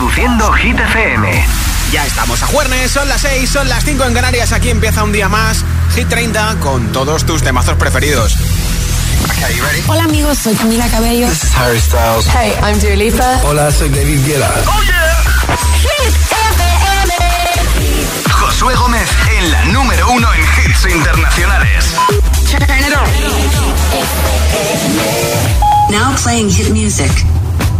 Reproduciendo 0.00 0.50
Hit 0.52 0.80
FM. 0.80 1.46
Ya 1.92 2.06
estamos 2.06 2.42
a 2.42 2.46
jueves, 2.46 2.90
son 2.90 3.06
las 3.06 3.20
6, 3.20 3.50
son 3.50 3.68
las 3.68 3.84
5 3.84 4.02
en 4.06 4.14
Canarias. 4.14 4.50
Aquí 4.52 4.70
empieza 4.70 5.04
un 5.04 5.12
día 5.12 5.28
más. 5.28 5.62
Hit 5.94 6.08
30 6.08 6.56
con 6.58 6.90
todos 6.90 7.26
tus 7.26 7.42
temazos 7.42 7.76
preferidos. 7.76 8.34
Hola 9.88 10.04
amigos, 10.04 10.38
soy 10.38 10.54
Camila 10.54 10.88
Cabello. 10.88 11.28
This 11.28 11.44
is 11.44 11.54
Harry 11.54 11.78
Styles. 11.78 12.26
Hey, 12.28 12.54
I'm 12.62 12.80
Dua 12.80 12.96
Lipa. 12.96 13.40
Hola, 13.44 13.70
soy 13.70 13.90
David 13.90 14.24
Guetta. 14.24 14.50
Oh 14.66 14.82
yeah. 14.84 15.12
Hit 15.82 16.16
FM. 16.16 17.14
Josué 18.32 18.74
Gómez 18.76 19.08
en 19.38 19.50
la 19.50 19.64
número 19.66 20.10
uno 20.12 20.28
en 20.32 20.40
hits 20.40 20.86
internacionales. 20.96 21.84
Now 25.90 26.16
playing 26.16 26.48
hit 26.48 26.70
music. 26.70 27.12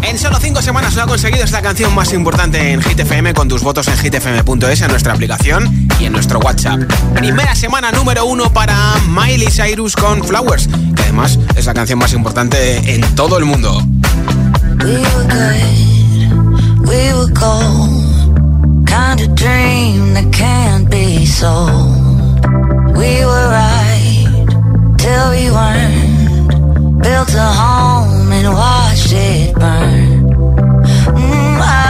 En 0.02 0.18
solo 0.18 0.38
5 0.40 0.62
semanas 0.62 0.94
no 0.96 1.02
ha 1.02 1.06
conseguido 1.06 1.44
esta 1.44 1.62
canción 1.62 1.94
más 1.94 2.12
importante 2.12 2.72
en 2.72 2.82
Hit 2.82 2.98
FM 3.00 3.34
con 3.34 3.48
tus 3.48 3.62
votos 3.62 3.86
en 3.88 3.96
hitfm.es, 3.96 4.80
en 4.80 4.90
nuestra 4.90 5.12
aplicación 5.12 5.88
y 5.98 6.06
en 6.06 6.12
nuestro 6.12 6.38
WhatsApp. 6.40 6.80
Primera 7.14 7.54
semana 7.54 7.92
número 7.92 8.24
uno 8.24 8.52
para 8.52 8.76
Miley 9.08 9.50
Cyrus 9.50 9.94
con 9.96 10.24
Flowers, 10.24 10.68
que 10.96 11.02
además 11.02 11.38
es 11.54 11.66
la 11.66 11.74
canción 11.74 11.98
más 11.98 12.12
importante 12.12 12.94
en 12.94 13.02
todo 13.14 13.38
el 13.38 13.44
mundo. 13.44 13.82
We 14.82 14.96
were 14.96 15.24
good, 15.28 16.88
we 16.88 17.12
were. 17.14 17.30
We 23.00 23.24
were 23.24 23.48
right 23.48 24.26
till 24.98 25.30
we 25.30 25.48
built 27.00 27.34
a 27.34 27.52
home 27.52 28.30
it 29.12 29.54
burn. 29.54 30.30
Mm, 31.14 31.60
I 31.60 31.89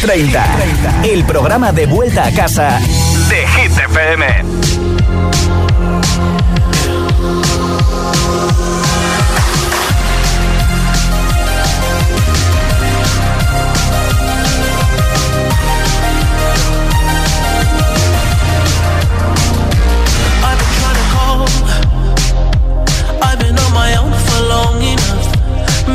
30. 0.00 1.02
El 1.04 1.24
programa 1.24 1.72
de 1.72 1.84
vuelta 1.84 2.24
a 2.24 2.32
casa 2.32 2.80
de 3.28 3.46
Hit 3.46 3.72
FM. 3.72 4.24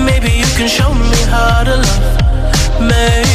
Maybe 0.05 0.29
you 0.29 0.45
can 0.57 0.67
show 0.67 0.93
me 0.93 1.15
how 1.29 1.63
to 1.63 1.77
love. 1.77 2.81
Maybe 2.81 3.34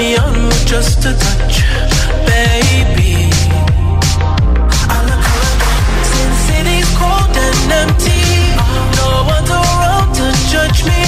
me 0.00 0.16
on 0.16 0.46
with 0.46 0.66
just 0.66 1.04
a 1.04 1.12
touch, 1.12 1.56
baby. 2.24 3.30
Since 6.10 6.40
cold 7.00 7.34
and 7.46 7.72
empty. 7.82 8.24
No 8.96 9.08
around 9.58 10.08
to 10.18 10.26
judge 10.52 10.80
me. 10.90 11.04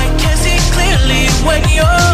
I 0.00 0.04
can 0.20 0.36
see 0.44 0.58
clearly 0.74 1.24
when 1.46 1.62
you're 1.76 2.13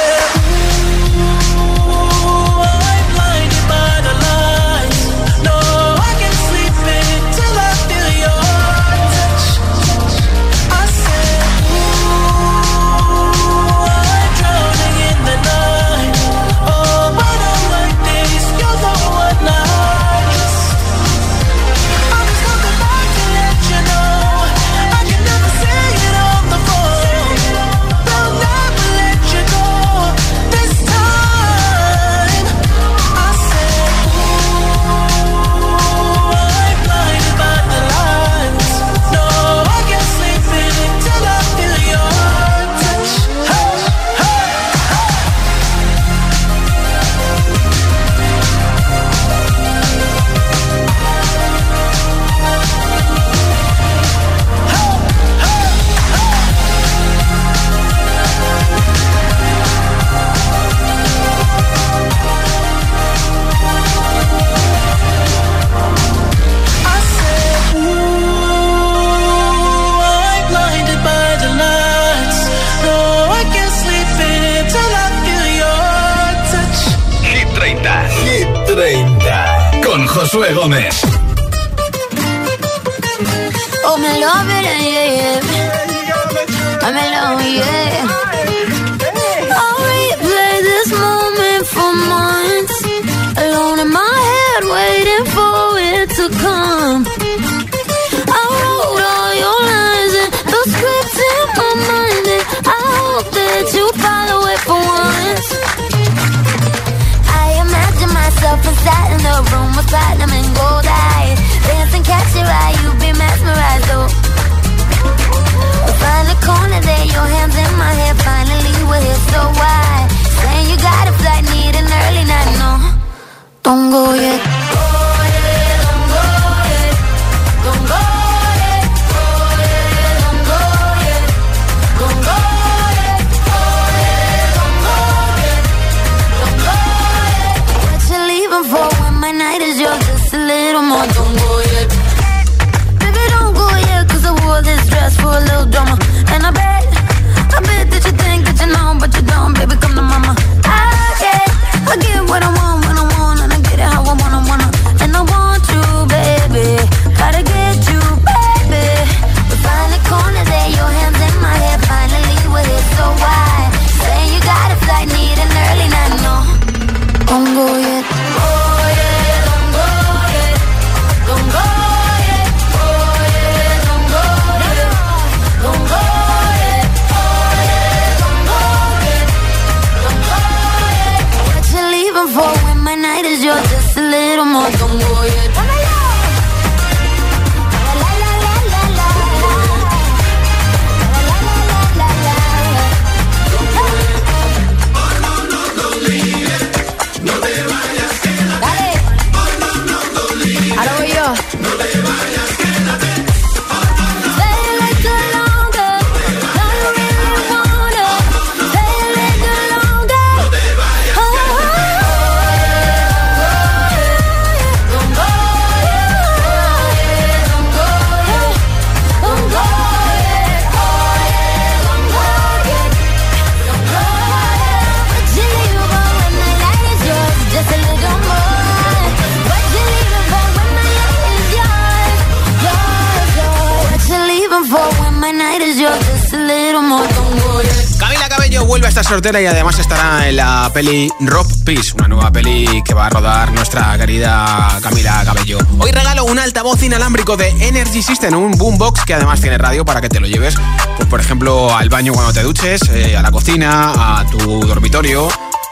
Y 239.11 239.45
además 239.45 239.77
estará 239.77 240.29
en 240.29 240.37
la 240.37 240.71
peli 240.73 241.11
Rock 241.19 241.51
Peace, 241.65 241.91
una 241.97 242.07
nueva 242.07 242.31
peli 242.31 242.81
que 242.81 242.93
va 242.93 243.07
a 243.07 243.09
rodar 243.09 243.51
nuestra 243.51 243.97
querida 243.97 244.79
Camila 244.81 245.21
Cabello. 245.25 245.57
Hoy 245.79 245.91
regalo 245.91 246.23
un 246.23 246.39
altavoz 246.39 246.81
inalámbrico 246.81 247.35
de 247.35 247.49
Energy 247.49 248.01
System, 248.01 248.35
un 248.35 248.53
boombox 248.53 249.03
que 249.03 249.13
además 249.13 249.41
tiene 249.41 249.57
radio 249.57 249.83
para 249.83 249.99
que 249.99 250.07
te 250.07 250.21
lo 250.21 250.27
lleves, 250.27 250.55
pues 250.95 251.09
por 251.09 251.19
ejemplo, 251.19 251.75
al 251.75 251.89
baño 251.89 252.13
cuando 252.13 252.31
te 252.31 252.41
duches, 252.41 252.83
eh, 252.89 253.17
a 253.17 253.21
la 253.21 253.31
cocina, 253.31 253.91
a 254.19 254.25
tu 254.27 254.61
dormitorio, 254.61 255.27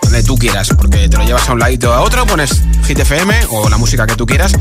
donde 0.10 0.24
tú 0.24 0.38
quieras, 0.38 0.70
porque 0.76 1.08
te 1.08 1.18
lo 1.18 1.24
llevas 1.24 1.48
a 1.48 1.54
un 1.54 1.60
ladito 1.60 1.94
a 1.94 2.02
otro, 2.02 2.26
pones 2.26 2.64
Hit 2.88 3.00
o 3.52 3.70
la 3.70 3.78
música 3.78 4.08
que 4.08 4.16
tú 4.16 4.26
quieras 4.26 4.54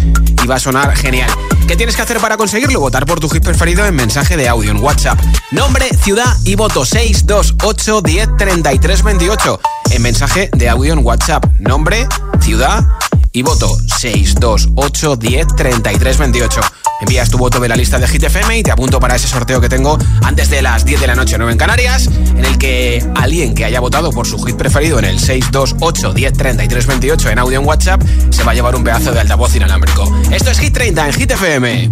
y 0.42 0.46
va 0.46 0.56
a 0.56 0.60
sonar 0.60 0.94
genial. 0.94 1.30
¿Qué 1.66 1.74
tienes 1.74 1.96
que 1.96 2.02
hacer 2.02 2.18
para 2.18 2.36
conseguirlo? 2.36 2.80
Votar 2.80 3.06
por 3.06 3.18
tu 3.18 3.30
hit 3.30 3.42
preferido 3.42 3.86
en 3.86 3.96
mensaje 3.96 4.36
de 4.36 4.46
audio 4.46 4.70
en 4.70 4.76
WhatsApp. 4.76 5.18
Nombre, 5.50 5.88
ciudad 6.02 6.36
y 6.44 6.54
voto 6.54 6.84
628 6.84 8.02
10 8.02 8.36
33 8.36 9.02
28. 9.02 9.60
En 9.92 10.02
mensaje 10.02 10.50
de 10.52 10.68
audio 10.68 10.92
en 10.92 10.98
WhatsApp. 10.98 11.46
Nombre, 11.58 12.06
ciudad 12.40 12.86
y 13.32 13.42
voto 13.42 13.76
628 13.98 15.16
10 15.16 15.46
33 15.56 16.18
28. 16.18 16.60
Envías 17.00 17.30
tu 17.30 17.38
voto 17.38 17.60
de 17.60 17.68
la 17.68 17.76
lista 17.76 17.98
de 17.98 18.08
Hit 18.08 18.24
FM 18.24 18.58
y 18.58 18.62
te 18.62 18.70
apunto 18.70 18.98
para 18.98 19.14
ese 19.14 19.28
sorteo 19.28 19.60
que 19.60 19.68
tengo 19.68 19.96
antes 20.22 20.50
de 20.50 20.62
las 20.62 20.84
10 20.84 21.00
de 21.00 21.06
la 21.06 21.14
noche 21.14 21.36
9 21.38 21.52
en 21.52 21.58
Canarias, 21.58 22.06
en 22.06 22.44
el 22.44 22.58
que 22.58 23.06
alguien 23.14 23.54
que 23.54 23.64
haya 23.64 23.80
votado 23.80 24.10
por 24.10 24.26
su 24.26 24.38
hit 24.42 24.56
preferido 24.56 24.98
en 24.98 25.04
el 25.04 25.18
628 25.18 26.12
10 26.12 26.32
33 26.32 26.86
28 26.86 27.30
en 27.30 27.38
audio 27.38 27.60
en 27.60 27.66
WhatsApp 27.66 28.02
se 28.30 28.42
va 28.42 28.52
a 28.52 28.54
llevar 28.54 28.74
un 28.74 28.84
pedazo 28.84 29.12
de 29.12 29.20
altavoz 29.20 29.54
inalámbrico. 29.54 30.12
Esto 30.30 30.50
es 30.50 30.58
Hit 30.58 30.74
30 30.74 31.06
en 31.06 31.12
Hit 31.12 31.30
FM. 31.30 31.90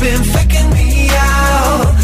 Been 0.00 0.22
faking 0.24 0.70
me 0.70 1.08
out. 1.12 2.03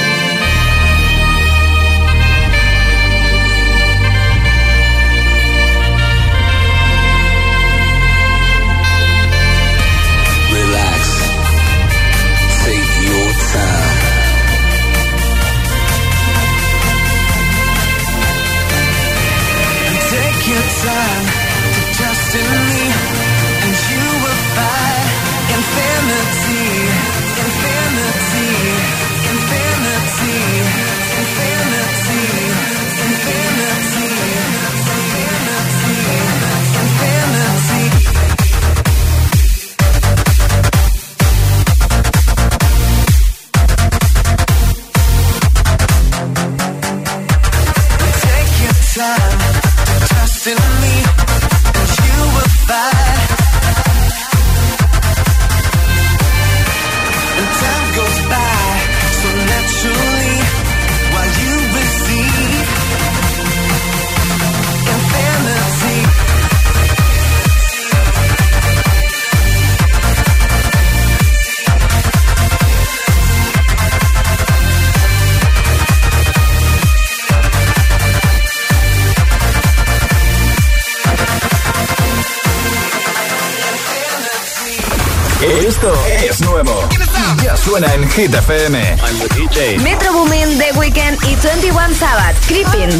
Suena 87.57 87.93
en 87.93 88.09
Hit 88.11 88.33
FM. 88.33 88.97
Metro 89.81 90.13
Boomin, 90.13 90.57
The 90.59 90.77
Weeknd 90.77 91.17
y 91.23 91.35
21 91.35 91.95
Sabbath, 91.95 92.37
Creeping. 92.47 92.91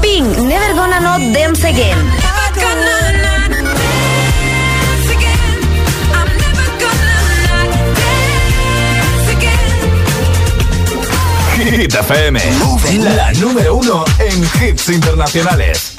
Pink, 0.00 0.38
Never 0.38 0.74
Gonna 0.74 1.00
Not 1.00 1.20
Dance 1.32 1.64
Again. 1.64 2.21
Hit 11.72 11.94
FM, 11.94 12.38
la 13.16 13.32
número 13.32 13.76
uno 13.76 14.04
en 14.18 14.42
hits 14.60 14.90
internacionales. 14.90 15.94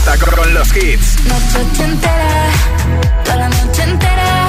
Despierta 0.00 0.36
con 0.36 0.54
los 0.54 0.76
hits. 0.76 1.16
Noche 1.24 1.84
entera, 1.84 2.46
toda 3.24 3.36
la 3.36 3.48
noche 3.48 3.82
entera. 3.82 4.48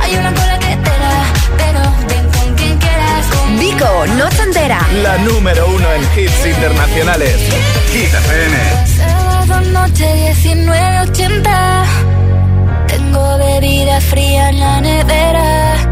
Hay 0.00 0.16
una 0.16 0.34
cola 0.34 0.58
que 0.58 0.76
te 0.76 0.90
da, 0.90 1.24
pero 1.56 1.80
ven 2.08 2.30
con 2.30 2.54
quien 2.54 2.78
quieras. 2.78 3.26
Con 3.26 3.58
Vico, 3.58 4.06
noche 4.16 4.42
entera. 4.42 4.80
La 5.02 5.18
número 5.18 5.68
uno 5.68 5.92
en 5.92 6.02
hits 6.16 6.46
internacionales. 6.46 7.36
Hit 7.92 8.14
FM. 8.14 8.56
Sábado 8.96 9.60
noche 9.72 10.34
1980. 10.44 11.84
Tengo 12.86 13.38
bebida 13.38 14.00
fría 14.00 14.48
en 14.50 14.60
la 14.60 14.80
nevera. 14.80 15.87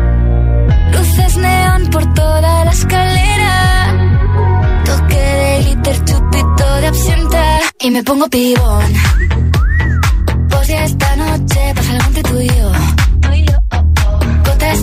Luces 0.96 1.37
neón 1.37 1.87
por 1.90 2.14
toda 2.14 2.64
la 2.64 2.70
escalera. 2.70 3.52
Toque 4.85 5.16
de 5.16 5.62
glitter, 5.64 6.04
chupito 6.04 6.76
de 6.80 6.87
absenta. 6.87 7.61
Y 7.80 7.90
me 7.90 8.02
pongo 8.02 8.26
pibón. 8.28 8.92
Pues 10.50 10.68
ya 10.68 10.85
esta 10.85 11.16
noche 11.16 11.61
pasa 11.74 11.92
algo 11.92 12.06
entre 12.06 12.22
tú. 12.22 12.75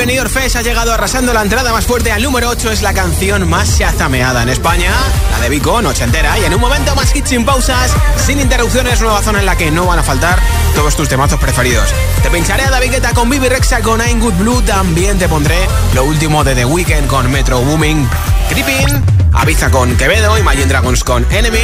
Venidor 0.00 0.30
Fest 0.30 0.56
ha 0.56 0.62
llegado 0.62 0.94
arrasando 0.94 1.34
la 1.34 1.42
entrada 1.42 1.72
más 1.72 1.84
fuerte. 1.84 2.10
Al 2.10 2.22
número 2.22 2.48
8 2.48 2.70
es 2.70 2.80
la 2.80 2.94
canción 2.94 3.46
más 3.46 3.76
chazameada 3.76 4.42
en 4.42 4.48
España, 4.48 4.94
la 5.30 5.40
de 5.40 5.50
Vico, 5.50 5.82
noche 5.82 6.04
entera. 6.04 6.38
Y 6.38 6.44
en 6.46 6.54
un 6.54 6.60
momento 6.62 6.96
más 6.96 7.14
hits 7.14 7.28
sin 7.28 7.44
pausas, 7.44 7.92
sin 8.16 8.40
interrupciones, 8.40 9.02
nueva 9.02 9.20
zona 9.20 9.40
en 9.40 9.44
la 9.44 9.58
que 9.58 9.70
no 9.70 9.84
van 9.84 9.98
a 9.98 10.02
faltar 10.02 10.40
todos 10.74 10.96
tus 10.96 11.06
temazos 11.06 11.38
preferidos. 11.38 11.90
Te 12.22 12.30
pincharé 12.30 12.62
a 12.62 12.70
David 12.70 12.92
Guetta 12.92 13.12
con 13.12 13.28
Bibi 13.28 13.50
Rexa 13.50 13.82
con 13.82 14.00
I'm 14.00 14.20
Good 14.20 14.38
Blue, 14.38 14.62
también 14.62 15.18
te 15.18 15.28
pondré 15.28 15.68
lo 15.92 16.04
último 16.04 16.44
de 16.44 16.54
The 16.54 16.64
Weeknd 16.64 17.06
con 17.06 17.30
Metro 17.30 17.60
Booming, 17.60 18.08
Creeping, 18.48 19.19
Aviza 19.32 19.70
con 19.70 19.96
Quevedo, 19.96 20.36
Imagine 20.38 20.66
Dragons 20.66 21.04
con 21.04 21.26
Enemy, 21.30 21.58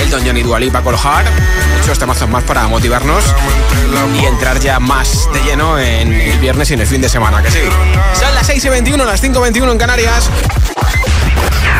Elton 0.00 0.22
John 0.24 0.36
y 0.36 0.42
Dua 0.42 0.58
Lipa 0.58 0.82
con 0.82 0.96
Heart, 0.96 1.26
muchos 1.78 1.98
temazos 1.98 2.28
más 2.28 2.44
para 2.44 2.66
motivarnos 2.66 3.24
y 4.20 4.24
entrar 4.24 4.58
ya 4.60 4.80
más 4.80 5.28
de 5.32 5.40
lleno 5.42 5.78
en 5.78 6.12
el 6.12 6.38
viernes 6.38 6.70
y 6.70 6.74
en 6.74 6.80
el 6.80 6.86
fin 6.86 7.00
de 7.00 7.08
semana, 7.08 7.42
que 7.42 7.50
sí. 7.50 7.60
Son 8.18 8.34
las 8.34 8.46
6 8.46 8.64
y 8.64 8.68
21, 8.68 9.04
las 9.04 9.20
5 9.20 9.38
y 9.38 9.42
21 9.42 9.72
en 9.72 9.78
Canarias. 9.78 10.30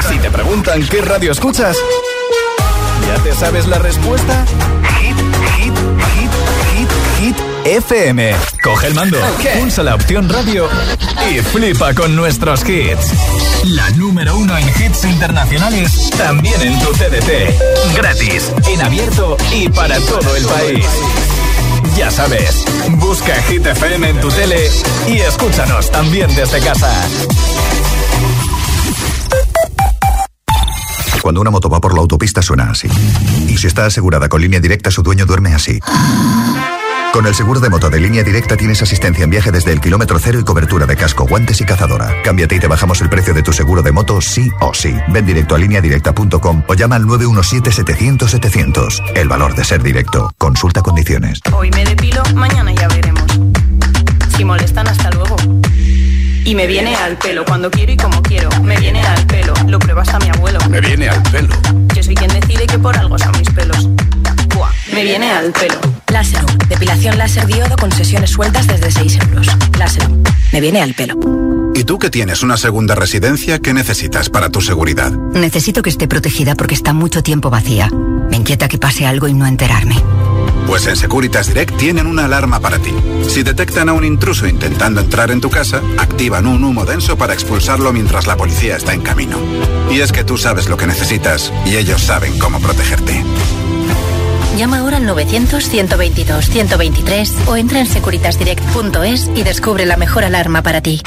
Si 0.08 0.18
te 0.18 0.30
preguntan 0.30 0.86
qué 0.86 1.00
radio 1.00 1.32
escuchas, 1.32 1.76
¿ya 3.06 3.22
te 3.22 3.34
sabes 3.34 3.66
la 3.66 3.78
respuesta? 3.78 4.44
FM. 7.66 8.32
Coge 8.62 8.86
el 8.86 8.94
mando, 8.94 9.18
pulsa 9.58 9.82
la 9.82 9.96
opción 9.96 10.28
radio 10.28 10.68
y 11.28 11.40
flipa 11.40 11.94
con 11.94 12.14
nuestros 12.14 12.60
hits. 12.68 13.12
La 13.64 13.90
número 13.90 14.36
uno 14.36 14.56
en 14.56 14.68
hits 14.68 15.04
internacionales, 15.04 16.10
también 16.16 16.60
en 16.62 16.78
tu 16.78 16.92
TDT. 16.92 17.96
Gratis, 17.96 18.52
en 18.68 18.82
abierto 18.82 19.36
y 19.52 19.68
para 19.68 19.98
todo 19.98 20.36
el 20.36 20.44
país. 20.44 20.86
Ya 21.96 22.10
sabes, 22.10 22.64
busca 22.98 23.34
Hit 23.48 23.66
FM 23.66 24.10
en 24.10 24.20
tu 24.20 24.28
tele 24.28 24.70
y 25.08 25.18
escúchanos 25.18 25.90
también 25.90 26.32
desde 26.36 26.60
casa. 26.60 26.92
Cuando 31.20 31.40
una 31.40 31.50
moto 31.50 31.68
va 31.68 31.80
por 31.80 31.94
la 31.94 32.00
autopista 32.00 32.42
suena 32.42 32.70
así. 32.70 32.88
Y 33.48 33.58
si 33.58 33.66
está 33.66 33.86
asegurada 33.86 34.28
con 34.28 34.40
línea 34.40 34.60
directa, 34.60 34.92
su 34.92 35.02
dueño 35.02 35.26
duerme 35.26 35.52
así. 35.52 35.80
Con 37.12 37.26
el 37.26 37.34
seguro 37.34 37.60
de 37.60 37.70
moto 37.70 37.88
de 37.88 37.98
línea 37.98 38.22
directa 38.22 38.56
tienes 38.56 38.82
asistencia 38.82 39.24
en 39.24 39.30
viaje 39.30 39.50
desde 39.50 39.72
el 39.72 39.80
kilómetro 39.80 40.18
cero 40.18 40.38
y 40.38 40.44
cobertura 40.44 40.84
de 40.86 40.96
casco, 40.96 41.26
guantes 41.26 41.60
y 41.60 41.64
cazadora. 41.64 42.12
Cámbiate 42.22 42.56
y 42.56 42.60
te 42.60 42.66
bajamos 42.66 43.00
el 43.00 43.08
precio 43.08 43.32
de 43.32 43.42
tu 43.42 43.52
seguro 43.52 43.82
de 43.82 43.92
moto 43.92 44.20
sí 44.20 44.50
o 44.60 44.74
sí. 44.74 44.94
Ven 45.08 45.24
directo 45.24 45.54
a 45.54 45.58
lineadirecta.com 45.58 46.62
o 46.68 46.74
llama 46.74 46.96
al 46.96 47.04
917-700-700. 47.04 49.12
El 49.14 49.28
valor 49.28 49.54
de 49.54 49.64
ser 49.64 49.82
directo. 49.82 50.30
Consulta 50.36 50.82
condiciones. 50.82 51.40
Hoy 51.52 51.70
me 51.70 51.84
depilo, 51.84 52.22
mañana 52.34 52.72
ya 52.72 52.88
veremos. 52.88 53.24
Si 54.36 54.44
molestan, 54.44 54.86
hasta 54.86 55.10
luego. 55.12 55.36
Y 56.44 56.54
me 56.54 56.66
viene 56.66 56.94
al 56.94 57.16
pelo 57.16 57.44
cuando 57.46 57.70
quiero 57.70 57.92
y 57.92 57.96
como 57.96 58.20
quiero. 58.22 58.50
Me 58.62 58.76
viene 58.78 59.02
al 59.02 59.26
pelo, 59.26 59.54
lo 59.66 59.78
prueba 59.78 60.02
hasta 60.02 60.18
mi 60.18 60.28
abuelo. 60.28 60.58
Me 60.68 60.80
viene 60.80 61.08
al 61.08 61.22
pelo. 61.22 61.54
Yo 61.94 62.02
soy 62.02 62.14
quien 62.14 62.30
decide 62.30 62.66
que 62.66 62.78
por 62.78 62.94
algo 62.96 63.18
son 63.18 63.32
mis 63.32 63.48
pelos. 63.50 63.88
Buah, 64.54 64.70
me 64.92 65.02
viene 65.02 65.32
al 65.32 65.50
pelo. 65.52 65.80
Láserum, 66.12 66.58
depilación 66.68 67.18
láser 67.18 67.46
diodo 67.46 67.76
con 67.76 67.90
sesiones 67.92 68.30
sueltas 68.30 68.66
desde 68.66 68.90
6 68.90 69.18
euros. 69.28 69.46
Láserum, 69.78 70.22
me 70.52 70.60
viene 70.60 70.80
al 70.80 70.94
pelo. 70.94 71.14
¿Y 71.74 71.84
tú 71.84 71.98
que 71.98 72.10
tienes 72.10 72.42
una 72.42 72.56
segunda 72.56 72.94
residencia, 72.94 73.58
qué 73.58 73.74
necesitas 73.74 74.30
para 74.30 74.50
tu 74.50 74.60
seguridad? 74.60 75.10
Necesito 75.10 75.82
que 75.82 75.90
esté 75.90 76.08
protegida 76.08 76.54
porque 76.54 76.74
está 76.74 76.92
mucho 76.92 77.22
tiempo 77.22 77.50
vacía. 77.50 77.90
Me 78.30 78.36
inquieta 78.36 78.68
que 78.68 78.78
pase 78.78 79.04
algo 79.04 79.28
y 79.28 79.34
no 79.34 79.46
enterarme. 79.46 80.02
Pues 80.66 80.86
en 80.86 80.96
Securitas 80.96 81.48
Direct 81.48 81.76
tienen 81.76 82.06
una 82.06 82.24
alarma 82.24 82.60
para 82.60 82.78
ti. 82.78 82.92
Si 83.28 83.42
detectan 83.42 83.88
a 83.88 83.92
un 83.92 84.04
intruso 84.04 84.46
intentando 84.46 85.00
entrar 85.00 85.30
en 85.30 85.40
tu 85.40 85.50
casa, 85.50 85.80
activan 85.98 86.46
un 86.46 86.64
humo 86.64 86.84
denso 86.84 87.16
para 87.16 87.34
expulsarlo 87.34 87.92
mientras 87.92 88.26
la 88.26 88.36
policía 88.36 88.76
está 88.76 88.92
en 88.94 89.02
camino. 89.02 89.36
Y 89.90 90.00
es 90.00 90.12
que 90.12 90.24
tú 90.24 90.38
sabes 90.38 90.68
lo 90.68 90.76
que 90.76 90.86
necesitas 90.86 91.52
y 91.66 91.76
ellos 91.76 92.02
saben 92.02 92.38
cómo 92.38 92.58
protegerte. 92.58 93.22
Llama 94.56 94.78
ahora 94.78 94.96
al 94.96 95.06
900-122-123 95.06 97.46
o 97.46 97.56
entra 97.56 97.78
en 97.80 97.86
securitasdirect.es 97.86 99.30
y 99.34 99.42
descubre 99.42 99.84
la 99.84 99.98
mejor 99.98 100.24
alarma 100.24 100.62
para 100.62 100.80
ti. 100.80 101.02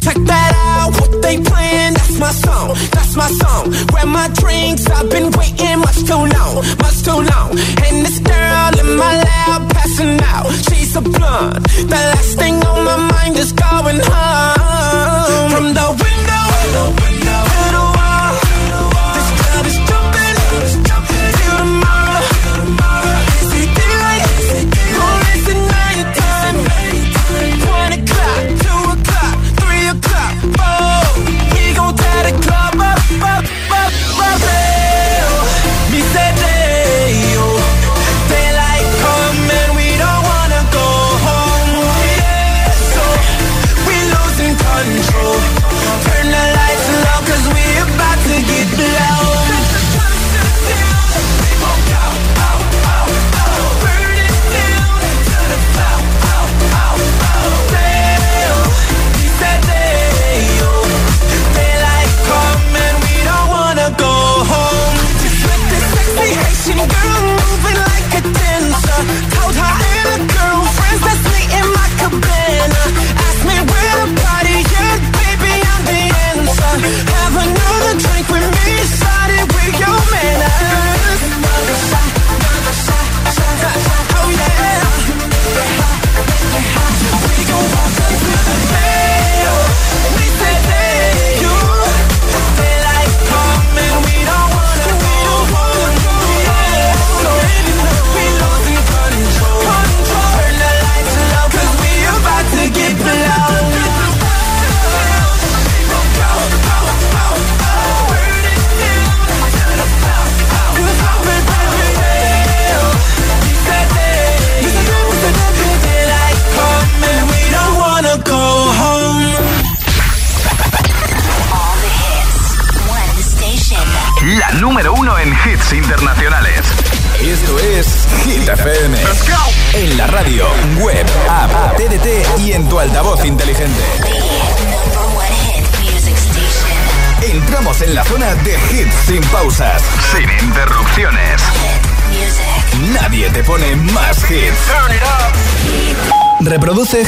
Check 0.00 0.16
that 0.24 0.54
out, 0.64 0.98
what 0.98 1.20
they 1.20 1.36
playing, 1.36 1.92
that's 1.92 2.18
my 2.18 2.32
song, 2.32 2.74
that's 2.90 3.14
my 3.16 3.28
song. 3.28 3.70
Grab 3.88 4.06
my 4.06 4.28
drinks, 4.28 4.88
I've 4.88 5.10
been 5.10 5.30
waiting 5.32 5.80
much 5.80 6.02
too 6.06 6.14
long, 6.14 6.64
much 6.78 7.02
too 7.02 7.20
long. 7.20 7.50
And 7.84 8.06
this 8.06 8.18
girl 8.20 8.78
in 8.80 8.96
my 8.96 9.18
lap 9.18 9.68
passing 9.74 10.18
out, 10.22 10.50
she's 10.70 10.96
a 10.96 11.02
blunt. 11.02 11.64
The 11.64 12.00
last 12.14 12.38
thing 12.38 12.64
on 12.64 12.84
my 12.86 12.96
mind 13.12 13.36
is 13.36 13.52
going 13.52 14.00
home. 14.00 15.50
From 15.50 15.74
the 15.74 15.90
window. 16.02 17.17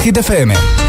Hit 0.03 0.17
FM. 0.17 0.80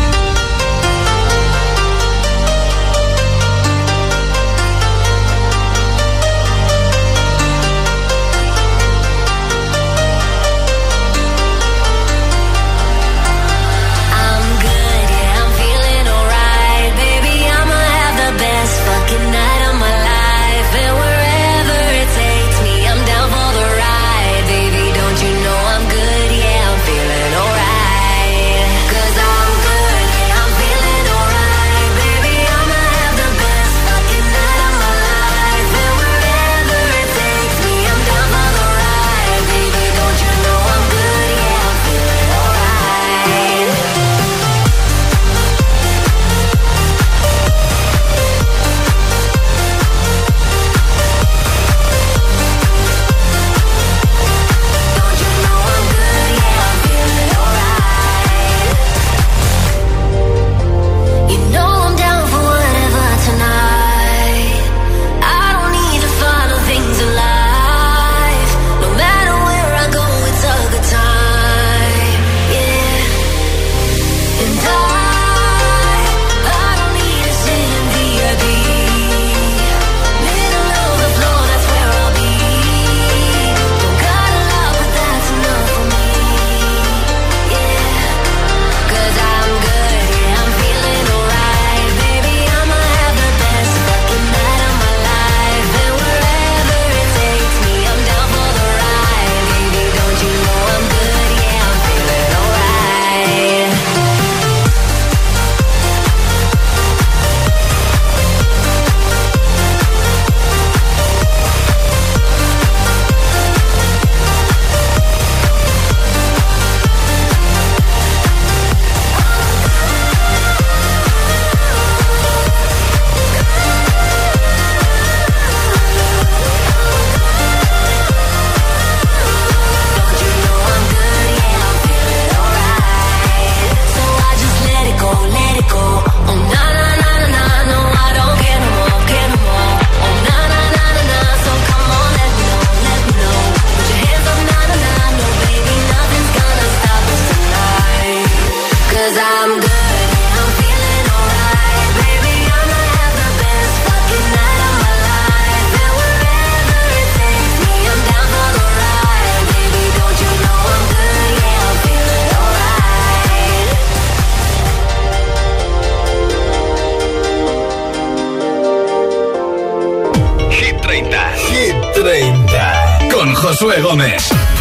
Josué 173.52 173.82
Gómez. 173.82 174.61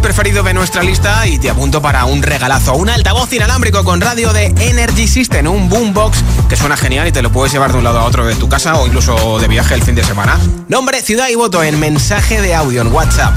Preferido 0.00 0.42
de 0.42 0.52
nuestra 0.52 0.82
lista 0.82 1.26
y 1.26 1.38
te 1.38 1.48
apunto 1.48 1.80
para 1.80 2.04
un 2.04 2.22
regalazo. 2.22 2.74
Un 2.74 2.90
altavoz 2.90 3.32
inalámbrico 3.32 3.82
con 3.82 4.00
radio 4.00 4.32
de 4.32 4.52
Energy 4.58 5.08
System, 5.08 5.46
un 5.46 5.70
boombox 5.70 6.22
que 6.48 6.56
suena 6.56 6.76
genial 6.76 7.08
y 7.08 7.12
te 7.12 7.22
lo 7.22 7.30
puedes 7.32 7.52
llevar 7.52 7.72
de 7.72 7.78
un 7.78 7.84
lado 7.84 7.98
a 7.98 8.04
otro 8.04 8.24
de 8.26 8.34
tu 8.34 8.48
casa 8.48 8.74
o 8.76 8.86
incluso 8.86 9.38
de 9.38 9.48
viaje 9.48 9.74
el 9.74 9.82
fin 9.82 9.94
de 9.94 10.04
semana. 10.04 10.38
Nombre, 10.68 11.02
ciudad 11.02 11.28
y 11.28 11.34
voto 11.34 11.62
en 11.62 11.78
mensaje 11.78 12.40
de 12.40 12.54
audio 12.54 12.82
en 12.82 12.92
WhatsApp 12.92 13.34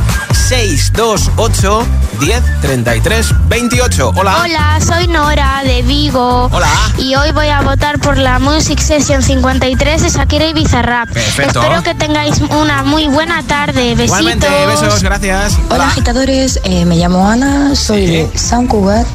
628 0.47 1.85
10 2.19 2.43
33 2.61 3.33
28. 3.49 4.11
Hola. 4.15 4.41
Hola, 4.43 4.79
soy 4.85 5.07
Nora 5.07 5.61
de 5.63 5.81
Vigo. 5.81 6.49
Hola. 6.51 6.69
Y 6.97 7.15
hoy 7.15 7.31
voy 7.31 7.47
a 7.47 7.61
votar 7.61 7.99
por 7.99 8.17
la 8.17 8.39
Music 8.39 8.79
Session 8.79 9.21
53 9.21 10.01
de 10.01 10.09
Shakira 10.09 10.45
y 10.47 10.53
Bizarrap. 10.53 11.09
Perfecto. 11.11 11.61
Espero 11.61 11.83
que 11.83 11.93
tengáis 11.95 12.39
una 12.39 12.83
muy 12.83 13.07
buena 13.07 13.43
tarde. 13.43 13.95
Besitos. 13.95 14.19
Igualmente, 14.19 14.47
besos, 14.67 15.03
gracias. 15.03 15.57
Hola, 15.69 15.87
agitadores. 15.87 16.59
Eh, 16.63 16.85
me 16.85 16.95
llamo 16.95 17.27
Ana, 17.27 17.75
soy 17.75 18.07
de 18.07 18.31
San 18.35 18.67
Cugat 18.67 19.05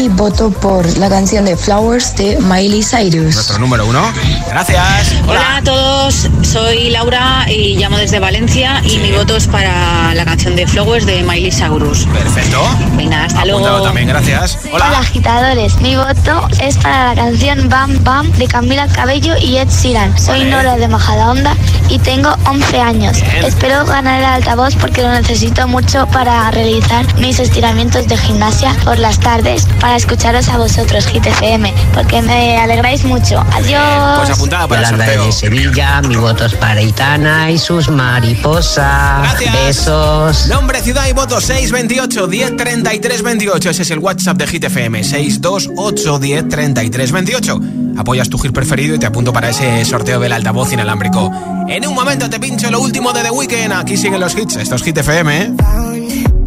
y 0.00 0.08
voto 0.08 0.50
por 0.50 0.86
la 0.98 1.08
canción 1.08 1.44
de 1.44 1.56
Flowers 1.56 2.16
de 2.16 2.38
Miley 2.38 2.82
Cyrus. 2.82 3.35
Nuestro 3.36 3.58
número 3.58 3.86
uno. 3.86 4.00
Gracias. 4.48 5.14
Hola 5.28 5.56
a 5.58 5.62
todos, 5.62 6.26
soy 6.40 6.88
Laura 6.88 7.44
y 7.46 7.76
llamo 7.76 7.98
desde 7.98 8.18
Valencia 8.18 8.80
y 8.82 8.96
mi 8.96 9.12
voto 9.12 9.36
es 9.36 9.46
para 9.46 10.14
la 10.14 10.24
canción 10.24 10.56
de 10.56 10.66
Flowers 10.66 11.04
de 11.04 11.22
Miley 11.22 11.52
Cyrus. 11.52 12.06
Perfecto. 12.06 12.62
Venga, 12.96 13.24
hasta 13.24 13.40
Apuntado 13.40 13.68
luego. 13.68 13.82
también, 13.84 14.08
gracias. 14.08 14.58
Hola. 14.72 15.00
agitadores. 15.00 15.76
Mi 15.82 15.96
voto 15.96 16.48
es 16.62 16.78
para 16.78 17.08
la 17.08 17.14
canción 17.14 17.68
Bam 17.68 18.02
Bam 18.02 18.32
de 18.32 18.46
Camila 18.46 18.88
Cabello 18.88 19.34
y 19.38 19.58
Ed 19.58 19.68
Sheeran. 19.68 20.18
Soy 20.18 20.38
Vale. 20.38 20.50
Nora 20.50 20.76
de 20.78 20.88
Majadahonda 20.88 21.54
y 21.90 21.98
tengo 21.98 22.34
11 22.46 22.80
años. 22.80 23.20
Bien. 23.20 23.44
Espero 23.44 23.84
ganar 23.84 24.18
el 24.18 24.24
altavoz 24.24 24.74
porque 24.76 25.02
lo 25.02 25.10
necesito 25.10 25.68
mucho 25.68 26.06
para 26.06 26.50
realizar 26.52 27.04
mis 27.18 27.38
estiramientos 27.38 28.08
de 28.08 28.16
gimnasia 28.16 28.74
por 28.82 28.98
las 28.98 29.20
tardes 29.20 29.66
para 29.78 29.96
escucharos 29.96 30.48
a 30.48 30.56
vosotros, 30.56 31.06
Hit 31.08 31.26
FM, 31.26 31.74
porque 31.92 32.22
me 32.22 32.56
alegráis 32.56 33.04
mucho. 33.04 33.25
Adiós. 33.32 34.18
Pues 34.18 34.30
apuntada 34.30 34.68
para 34.68 34.82
el 34.82 34.86
Yolanda 34.86 35.06
sorteo. 35.06 35.26
de 35.26 35.32
Sevilla, 35.32 36.02
mi 36.02 36.16
voto 36.16 36.44
es 36.44 36.54
para 36.54 36.80
Itana 36.80 37.50
y 37.50 37.58
sus 37.58 37.88
mariposas. 37.88 39.22
Gracias. 39.22 39.52
Besos. 39.52 40.46
Nombre, 40.48 40.80
ciudad 40.80 41.06
y 41.08 41.12
voto 41.12 41.40
628 41.40 42.26
10 42.26 42.56
33 42.56 43.22
28. 43.22 43.70
Ese 43.70 43.82
es 43.82 43.90
el 43.90 43.98
WhatsApp 43.98 44.36
de 44.36 44.46
Hit 44.46 44.64
FM 44.64 45.02
628 45.02 46.18
10 46.18 46.48
33 46.48 47.12
28. 47.12 47.60
Apoyas 47.98 48.28
tu 48.28 48.38
hit 48.38 48.52
preferido 48.52 48.94
y 48.94 48.98
te 48.98 49.06
apunto 49.06 49.32
para 49.32 49.50
ese 49.50 49.84
sorteo 49.84 50.20
del 50.20 50.32
altavoz 50.32 50.72
inalámbrico. 50.72 51.30
En 51.68 51.86
un 51.86 51.94
momento 51.94 52.30
te 52.30 52.38
pincho 52.38 52.70
lo 52.70 52.80
último 52.80 53.12
de 53.12 53.22
The 53.22 53.30
Weeknd. 53.30 53.72
Aquí 53.72 53.96
siguen 53.96 54.20
los 54.20 54.36
hits. 54.36 54.56
Esto 54.56 54.76
es 54.76 54.82
Hit 54.82 54.98
FM, 54.98 55.42
¿eh? 55.42 55.52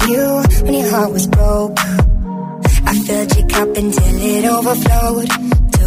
you 0.10 0.42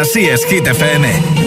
Así 0.00 0.30
es, 0.30 0.46
Hit 0.46 0.66
FM. 0.66 1.39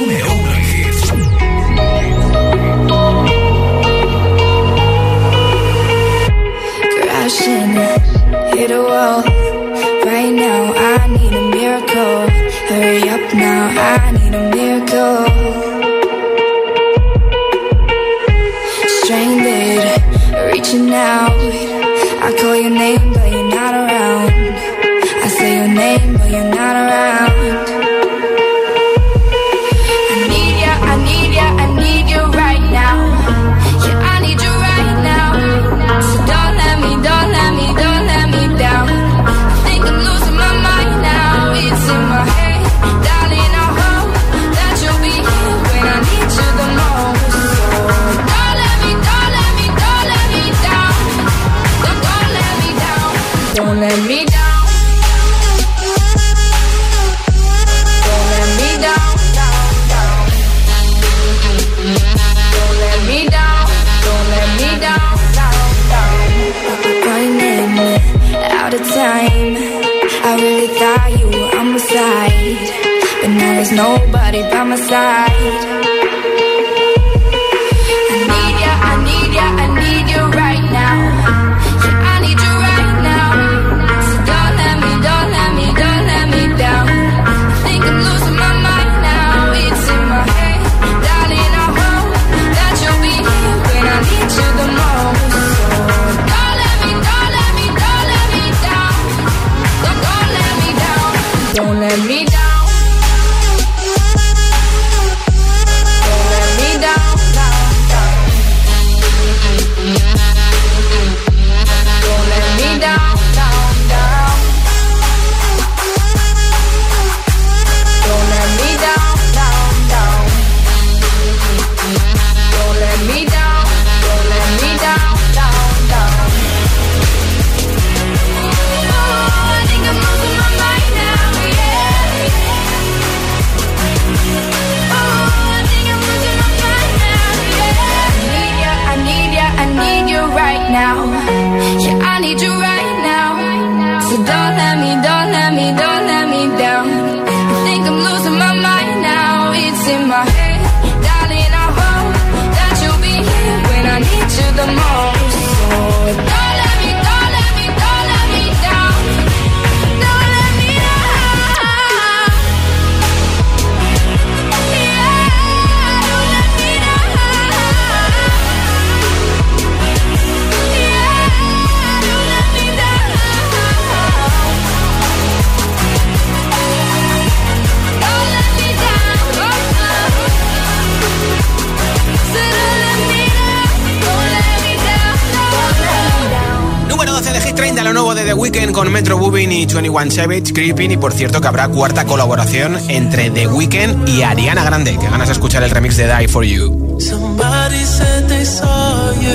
Con 188.71 188.91
Metro 188.91 189.17
Booming 189.17 189.51
y 189.51 189.65
21 189.65 190.11
Savage, 190.11 190.53
Creeping 190.53 190.91
y 190.91 190.97
por 190.97 191.11
cierto 191.11 191.41
que 191.41 191.47
habrá 191.47 191.67
cuarta 191.69 192.05
colaboración 192.05 192.77
entre 192.87 193.31
The 193.31 193.47
Weeknd 193.47 194.07
y 194.07 194.21
Ariana 194.21 194.63
Grande, 194.63 194.97
que 194.97 195.09
ganas 195.09 195.27
de 195.27 195.33
escuchar 195.33 195.63
el 195.63 195.71
remix 195.71 195.97
de 195.97 196.07
Die 196.07 196.27
For 196.27 196.43
You. 196.43 196.97
Somebody 196.99 197.83
said 197.83 198.27
they 198.27 198.45
saw 198.45 199.11
you. 199.21 199.33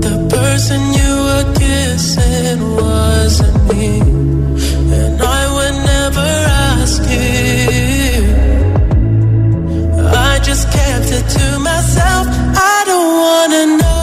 The 0.00 0.28
person 0.34 0.92
you 0.94 1.24
were 1.24 1.44
kissing 1.54 2.76
wasn't 2.76 3.74
me. 3.74 4.00
And 4.00 5.20
I 5.20 5.46
would 5.52 5.76
never 5.84 6.28
ask 6.80 7.02
you. 7.02 8.24
I 10.10 10.38
just 10.42 10.70
kept 10.72 11.10
it 11.10 11.28
to 11.38 11.58
myself. 11.58 12.26
I 12.56 12.84
don't 12.86 13.18
wanna 13.20 13.76
know. 13.76 13.95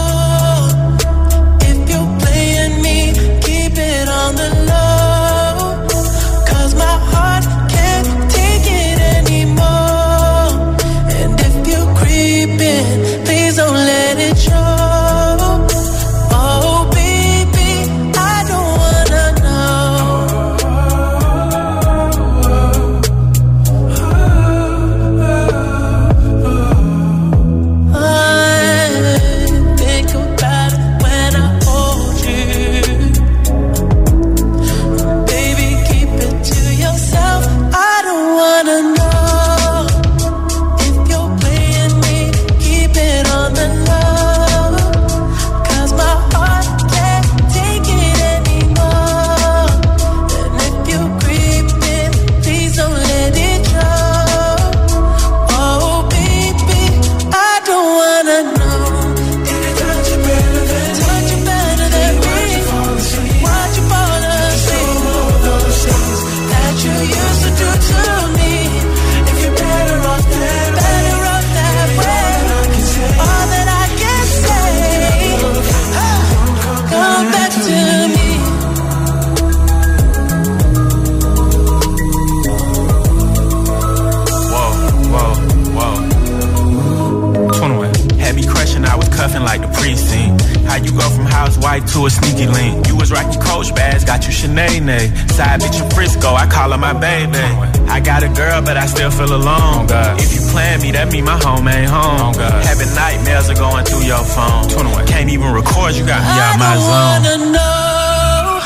Side 95.34 95.62
bitch 95.62 95.82
in 95.82 95.90
Frisco, 95.90 96.30
I 96.36 96.46
call 96.46 96.70
her 96.74 96.78
my 96.78 96.94
baby. 96.94 97.42
I 97.90 98.00
got 98.00 98.22
a 98.22 98.30
girl, 98.30 98.62
but 98.62 98.78
I 98.78 98.86
still 98.86 99.10
feel 99.10 99.34
alone. 99.34 99.88
If 100.22 100.30
you 100.36 100.42
plan 100.54 100.80
me, 100.80 100.92
that 100.92 101.12
mean 101.12 101.26
my 101.26 101.42
home 101.42 101.68
ain't 101.68 101.90
home. 101.90 102.36
Having 102.38 102.94
nightmares 102.94 103.50
are 103.50 103.58
going 103.58 103.84
through 103.84 104.06
your 104.06 104.22
phone. 104.22 104.70
Can't 105.08 105.32
even 105.32 105.52
record, 105.52 105.96
you 105.96 106.06
got 106.06 106.22
me 106.22 106.38
out 106.38 106.60
my 106.62 106.78
zone. 106.78 106.86
I 106.86 107.18
wanna 107.18 107.38
know 107.50 108.62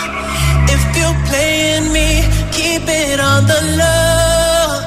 if 0.75 0.83
you're 0.91 1.19
playing 1.31 1.87
me, 1.95 2.27
keep 2.51 2.83
it 2.83 3.19
on 3.23 3.47
the 3.47 3.61
low. 3.79 4.83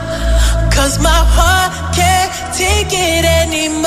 Cause 0.68 1.00
my 1.00 1.08
heart 1.08 1.96
can't 1.96 2.28
take 2.52 2.92
it 2.92 3.24
anymore. 3.24 3.79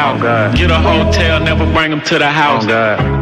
out. 0.00 0.20
Oh 0.22 0.56
Get 0.56 0.70
a 0.70 0.80
hotel, 0.80 1.40
never 1.40 1.66
bring 1.72 1.90
them 1.90 2.02
to 2.10 2.18
the 2.18 2.30
house. 2.42 2.64
Oh 2.68 3.20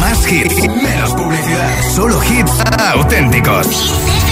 Más 0.00 0.26
hits, 0.26 0.68
menos 0.68 1.12
publicidad, 1.14 1.70
solo 1.94 2.20
hits 2.22 2.52
auténticos. 2.94 4.29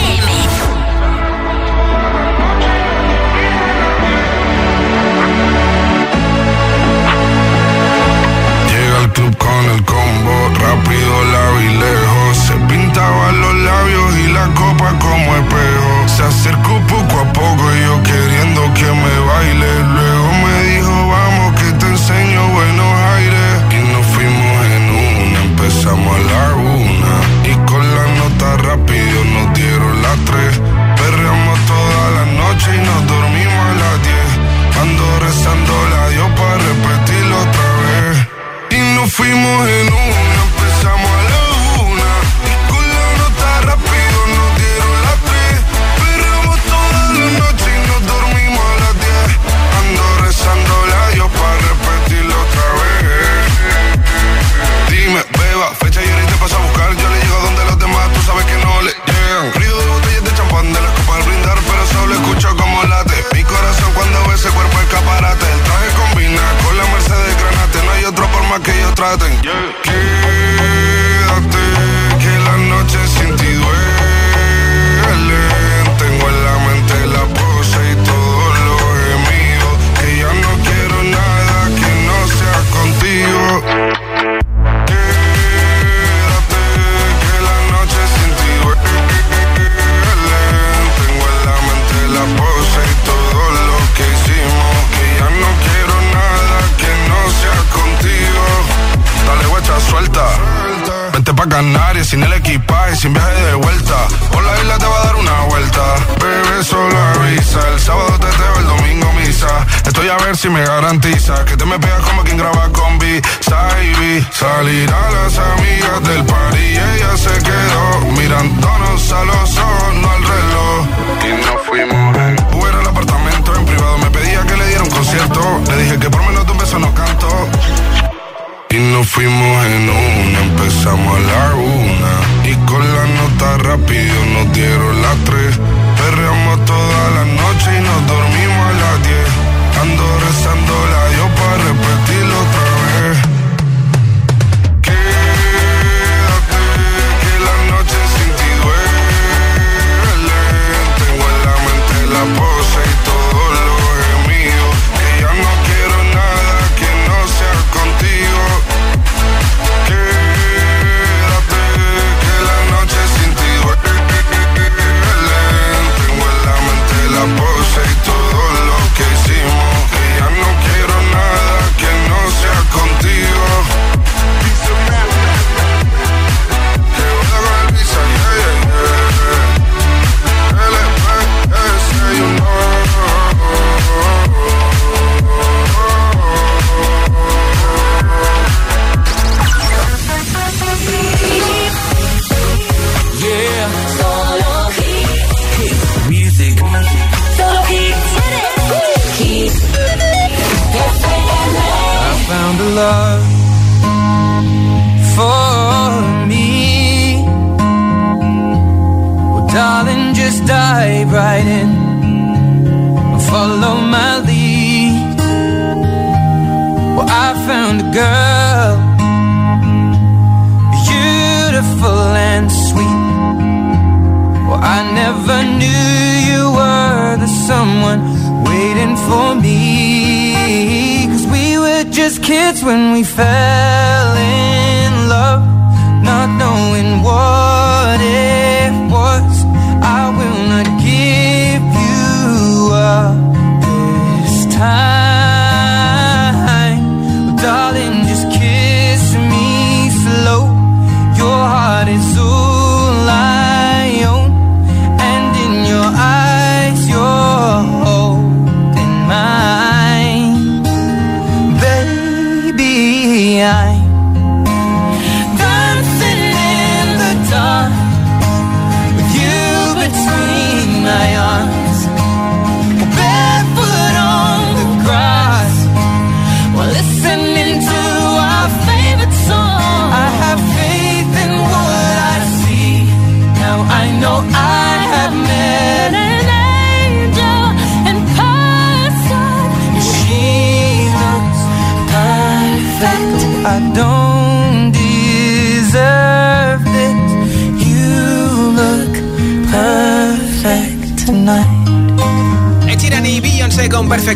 Kids 232.28 232.62
when 232.62 232.92
we 232.92 233.02
fell 233.02 233.87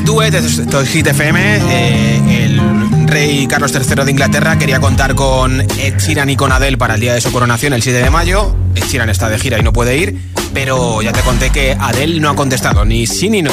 Perfect 0.03 0.07
Duet, 0.07 0.35
esto 0.35 0.81
es 0.81 0.89
Hit 0.89 1.07
FM. 1.07 1.59
Eh, 1.71 2.45
el 2.45 3.09
rey 3.09 3.47
Carlos 3.47 3.73
III 3.73 4.05
de 4.05 4.11
Inglaterra 4.11 4.59
quería 4.59 4.81
contar 4.81 5.15
con 5.15 5.61
Ed 5.61 5.99
Sheeran 5.99 6.31
y 6.31 6.37
con 6.37 6.51
Adele 6.51 6.77
para 6.77 6.95
el 6.95 7.01
día 7.01 7.15
de 7.15 7.21
su 7.21 7.31
coronación, 7.31 7.73
el 7.73 7.83
7 7.83 8.03
de 8.03 8.11
mayo. 8.11 8.55
Ed 8.75 8.85
Sheeran 8.85 9.11
está 9.11 9.29
de 9.29 9.39
gira 9.39 9.59
y 9.59 9.63
no 9.63 9.73
puede 9.73 9.97
ir, 9.97 10.19
pero 10.53 11.03
ya 11.03 11.13
te 11.13 11.21
conté 11.21 11.51
que 11.51 11.77
Adele 11.79 12.21
no 12.21 12.31
ha 12.31 12.37
contestado 12.37 12.85
ni 12.85 13.07
sí 13.07 13.29
ni 13.29 13.43
no. 13.43 13.53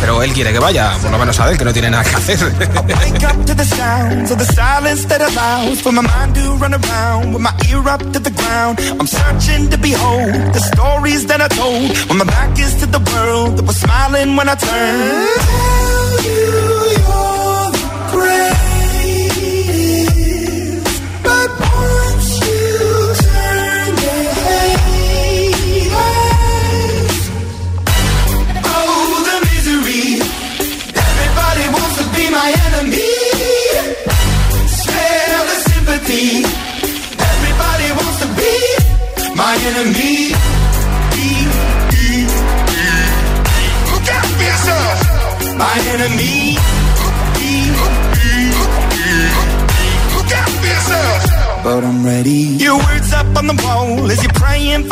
Pero 0.00 0.22
él 0.22 0.32
quiere 0.32 0.52
que 0.52 0.58
vaya, 0.58 0.92
por 1.02 1.10
lo 1.10 1.18
menos 1.18 1.38
Adele, 1.40 1.58
que 1.58 1.64
no 1.64 1.72
tiene 1.72 1.90
nada 1.90 2.04
que 2.04 2.16
hacer. 2.16 2.38